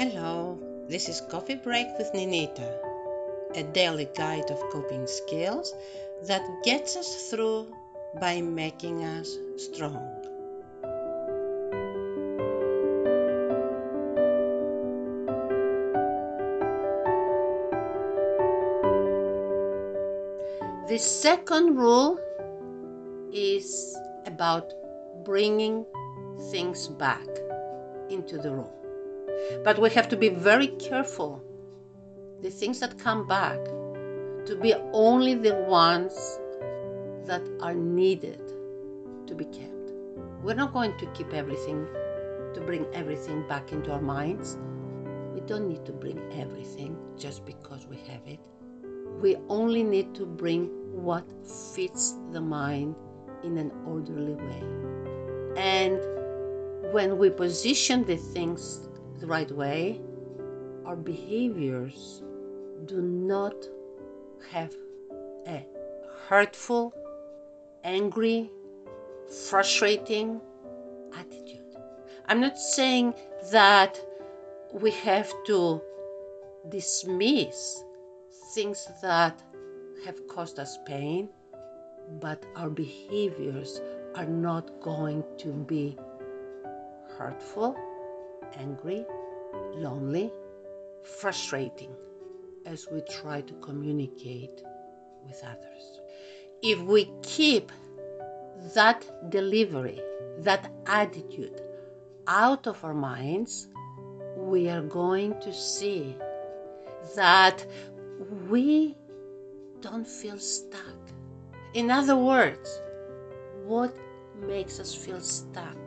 [0.00, 0.58] Hello,
[0.88, 2.74] this is Coffee Break with Ninita,
[3.54, 5.74] a daily guide of coping skills
[6.22, 7.66] that gets us through
[8.18, 10.00] by making us strong.
[20.88, 22.18] The second rule
[23.34, 23.94] is
[24.24, 24.72] about
[25.26, 25.84] bringing
[26.50, 27.28] things back
[28.08, 28.80] into the room.
[29.64, 31.42] But we have to be very careful.
[32.42, 33.58] The things that come back
[34.46, 36.38] to be only the ones
[37.26, 38.40] that are needed
[39.26, 39.92] to be kept.
[40.42, 41.86] We're not going to keep everything,
[42.54, 44.58] to bring everything back into our minds.
[45.34, 48.40] We don't need to bring everything just because we have it.
[49.20, 51.24] We only need to bring what
[51.74, 52.96] fits the mind
[53.44, 54.62] in an orderly way.
[55.56, 56.00] And
[56.92, 58.88] when we position the things
[59.20, 60.00] the right way,
[60.86, 62.22] our behaviors
[62.86, 63.54] do not
[64.50, 64.74] have
[65.46, 65.64] a
[66.28, 66.94] hurtful,
[67.84, 68.50] angry,
[69.48, 70.40] frustrating
[71.14, 71.76] attitude.
[72.26, 73.14] I'm not saying
[73.52, 74.00] that
[74.72, 75.82] we have to
[76.68, 77.84] dismiss
[78.54, 79.42] things that
[80.06, 81.28] have caused us pain,
[82.20, 83.80] but our behaviors
[84.14, 85.96] are not going to be
[87.18, 87.76] hurtful,
[88.58, 89.04] angry,
[89.74, 90.32] lonely,
[91.02, 91.94] frustrating
[92.66, 94.62] as we try to communicate
[95.26, 96.00] with others.
[96.62, 97.72] If we keep
[98.74, 100.00] that delivery,
[100.38, 101.60] that attitude
[102.26, 103.68] out of our minds,
[104.36, 106.16] we are going to see
[107.16, 107.66] that
[108.48, 108.96] we
[109.80, 111.00] don't feel stuck.
[111.74, 112.80] In other words,
[113.64, 113.96] what
[114.46, 115.78] makes us feel stuck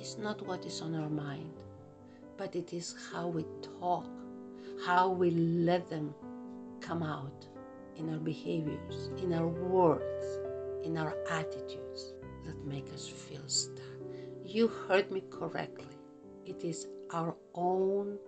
[0.00, 1.57] is not what is on our mind,
[2.38, 3.44] but it is how we
[3.80, 4.06] talk,
[4.86, 6.14] how we let them
[6.80, 7.46] come out
[7.96, 10.24] in our behaviors, in our words,
[10.86, 12.14] in our attitudes
[12.46, 13.84] that make us feel stuck.
[14.44, 15.88] You heard me correctly.
[16.46, 18.18] It is our own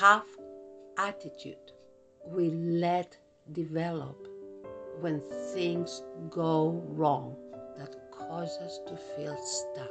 [0.00, 0.26] half
[0.98, 1.72] attitude
[2.26, 3.16] we let
[3.52, 4.26] develop
[5.00, 5.20] when
[5.54, 7.36] things go wrong
[7.78, 9.90] that cause us to feel stuck.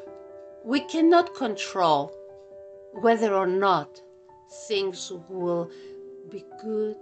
[0.63, 2.13] We cannot control
[2.93, 4.01] whether or not
[4.67, 5.69] things will
[6.29, 6.97] be good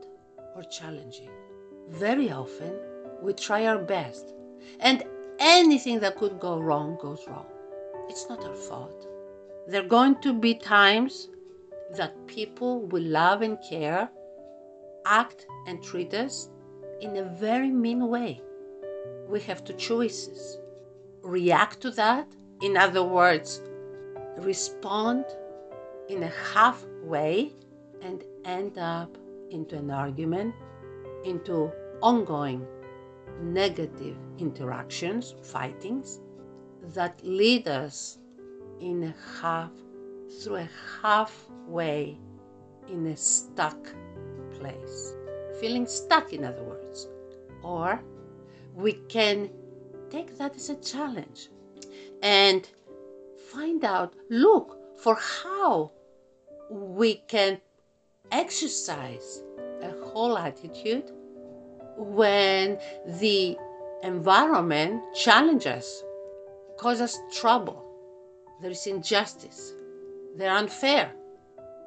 [0.56, 1.30] or challenging.
[1.90, 2.74] Very often,
[3.22, 4.34] we try our best,
[4.80, 5.04] and
[5.40, 7.46] anything that could go wrong goes wrong.
[8.10, 9.08] It's not our fault.
[9.68, 11.30] There are going to be times
[11.96, 14.10] that people we love and care
[15.06, 16.50] act and treat us
[17.02, 18.42] in a very mean way.
[19.28, 20.60] We have two choices
[21.22, 22.28] react to that,
[22.62, 23.62] in other words,
[24.38, 25.26] respond
[26.10, 27.54] in a half way
[28.02, 29.18] and end up
[29.50, 30.54] into an argument,
[31.24, 31.72] into
[32.02, 32.66] ongoing
[33.42, 36.20] negative interactions, fightings
[36.94, 38.20] that lead us
[38.80, 39.72] in a half
[40.42, 40.70] through a
[41.02, 42.18] halfway
[42.88, 43.78] in a stuck
[44.60, 45.16] place
[45.60, 47.08] feeling stuck, in other words.
[47.64, 48.02] Or
[48.74, 49.50] we can
[50.10, 51.50] take that as a challenge
[52.22, 52.68] and
[53.52, 55.92] find out, look for how
[56.70, 57.60] we can
[58.32, 59.44] exercise
[59.82, 61.12] a whole attitude
[61.98, 62.80] when
[63.20, 63.58] the
[64.04, 66.04] environment challenges,
[66.78, 67.84] causes trouble,
[68.62, 69.74] there is injustice,
[70.38, 71.12] they're unfair,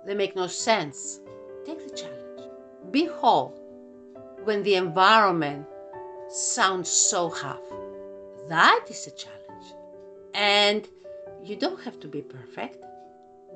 [0.07, 1.21] they make no sense.
[1.67, 2.41] Take the challenge.
[2.91, 3.55] Be whole
[4.45, 5.67] when the environment
[6.31, 7.61] sounds so half.
[8.49, 9.67] That is a challenge.
[10.35, 10.89] And
[11.45, 12.83] you don't have to be perfect.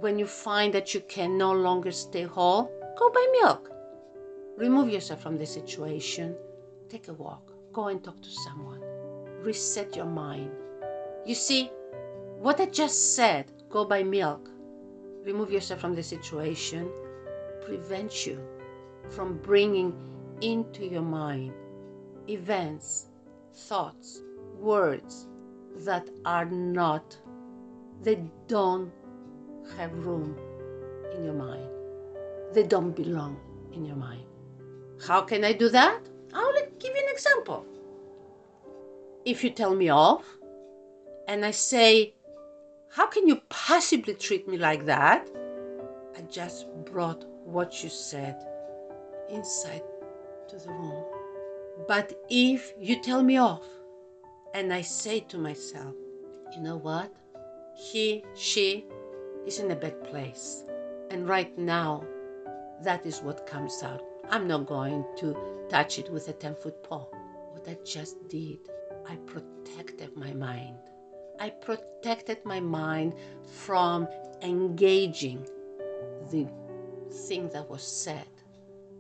[0.00, 3.70] When you find that you can no longer stay whole, go buy milk.
[4.56, 6.36] Remove yourself from the situation.
[6.88, 7.52] Take a walk.
[7.72, 8.80] Go and talk to someone.
[9.42, 10.50] Reset your mind.
[11.24, 11.70] You see,
[12.38, 14.50] what I just said, go buy milk,
[15.24, 16.90] remove yourself from the situation,
[17.64, 18.40] prevents you
[19.08, 19.94] from bringing
[20.40, 21.52] into your mind
[22.28, 23.08] events,
[23.54, 24.22] thoughts,
[24.58, 25.28] words
[25.84, 27.16] that are not,
[28.02, 28.92] they don't
[29.76, 30.36] have room
[31.14, 31.68] in your mind.
[32.52, 33.36] They don't belong
[33.72, 34.26] in your mind.
[35.06, 36.00] How can I do that?
[36.34, 37.66] I'll give you an example.
[39.24, 40.24] If you tell me off
[41.28, 42.14] and I say,
[42.90, 45.28] How can you possibly treat me like that?
[46.16, 48.36] I just brought what you said
[49.30, 49.82] inside
[50.48, 51.04] to the room.
[51.88, 53.64] But if you tell me off
[54.54, 55.94] and I say to myself,
[56.54, 57.10] you know what?
[57.74, 58.84] He, she
[59.46, 60.64] is in a bad place.
[61.10, 62.04] And right now
[62.82, 64.02] that is what comes out.
[64.30, 65.36] I'm not going to
[65.68, 67.12] touch it with a 10 foot pole.
[67.52, 68.58] What I just did,
[69.08, 70.78] I protected my mind.
[71.38, 73.14] I protected my mind
[73.64, 74.08] from
[74.42, 75.46] engaging
[76.30, 76.46] the
[77.10, 78.26] thing that was said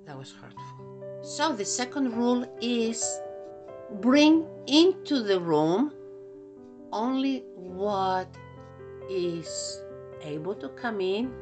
[0.06, 1.20] that was hurtful.
[1.22, 3.20] So the second rule is
[4.00, 5.92] bring into the room
[6.92, 8.28] only what
[9.08, 9.80] is
[10.22, 11.32] able to come in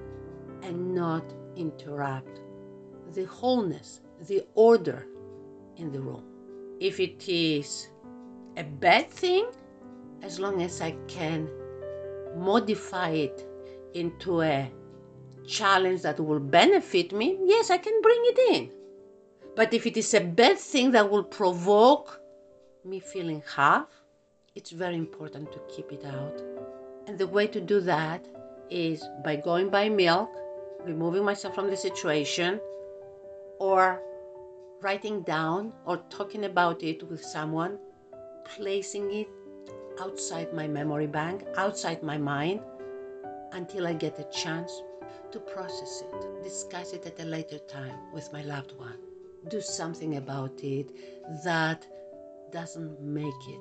[0.63, 1.25] and not
[1.57, 2.41] interrupt
[3.15, 5.07] the wholeness, the order
[5.77, 6.25] in the room.
[6.81, 7.89] If it is
[8.57, 9.47] a bad thing,
[10.23, 11.49] as long as I can
[12.37, 13.47] modify it
[13.95, 14.71] into a
[15.47, 18.71] challenge that will benefit me, yes, I can bring it in.
[19.57, 22.21] But if it is a bad thing that will provoke
[22.85, 23.89] me feeling half,
[24.55, 26.41] it's very important to keep it out.
[27.07, 28.27] And the way to do that
[28.71, 30.31] is by going buy milk,
[30.85, 32.61] removing myself from the situation,
[33.59, 34.01] or
[34.81, 37.79] writing down or talking about it with someone,
[38.45, 39.29] placing it
[40.01, 42.61] outside my memory bank, outside my mind,
[43.53, 44.83] until I get a chance
[45.33, 48.97] to process it, discuss it at a later time with my loved one,
[49.49, 50.91] do something about it
[51.45, 51.87] that
[52.53, 53.61] doesn't make it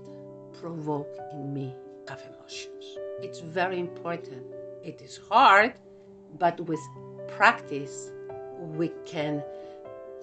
[0.59, 1.75] provoke in me
[2.09, 2.97] of emotions.
[3.21, 4.45] It's very important.
[4.83, 5.73] It is hard,
[6.37, 6.79] but with
[7.27, 8.11] practice,
[8.59, 9.43] we can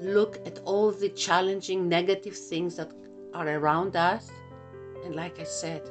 [0.01, 2.93] look at all the challenging negative things that
[3.35, 4.31] are around us
[5.05, 5.83] and, like I said,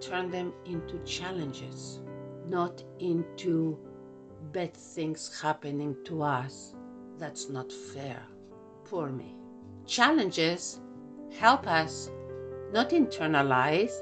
[0.00, 2.00] turn them into challenges,
[2.48, 3.78] not into
[4.52, 6.74] bad things happening to us.
[7.18, 8.22] That's not fair.
[8.84, 9.36] Poor me.
[9.86, 10.80] Challenges
[11.38, 12.10] help us
[12.72, 13.92] not internalize,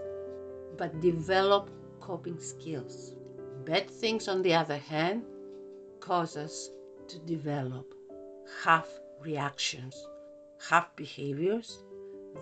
[0.77, 1.71] but develop
[2.01, 3.15] coping skills.
[3.65, 5.23] Bad things, on the other hand,
[6.01, 6.71] cause us
[7.09, 7.93] to develop
[8.65, 8.89] half
[9.21, 9.95] reactions,
[10.69, 11.83] half behaviors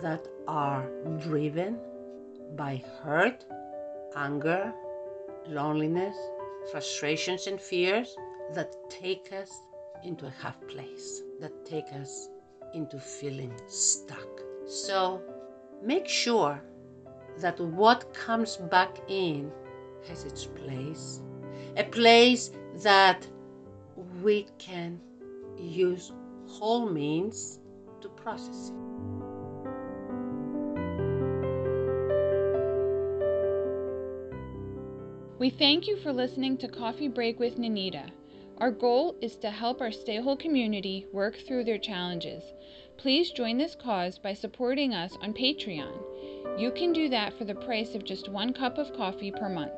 [0.01, 0.89] that are
[1.19, 1.77] driven
[2.55, 3.45] by hurt,
[4.15, 4.73] anger,
[5.47, 6.15] loneliness,
[6.71, 8.15] frustrations, and fears
[8.53, 9.51] that take us
[10.03, 12.29] into a half place, that take us
[12.73, 14.27] into feeling stuck.
[14.67, 15.21] So
[15.83, 16.61] make sure
[17.39, 19.51] that what comes back in
[20.07, 21.21] has its place,
[21.77, 22.51] a place
[22.83, 23.27] that
[24.21, 24.99] we can
[25.57, 26.11] use
[26.47, 27.59] whole means
[28.01, 28.89] to process it.
[35.39, 38.11] We thank you for listening to Coffee Break with Nanita.
[38.57, 42.43] Our goal is to help our Stay Whole community work through their challenges.
[42.97, 46.08] Please join this cause by supporting us on Patreon.
[46.59, 49.71] You can do that for the price of just one cup of coffee per month.